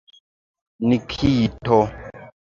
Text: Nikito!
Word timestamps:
Nikito! 0.87 1.77